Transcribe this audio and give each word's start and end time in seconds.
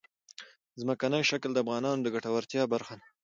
ځمکنی 0.81 1.21
شکل 1.29 1.49
د 1.53 1.57
افغانانو 1.63 2.03
د 2.03 2.07
ګټورتیا 2.15 2.63
برخه 2.73 2.93
ده. 2.99 3.05